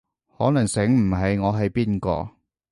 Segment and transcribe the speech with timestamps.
[0.35, 2.31] 可能醒唔起我係邊個